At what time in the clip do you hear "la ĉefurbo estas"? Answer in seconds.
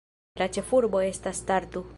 0.41-1.47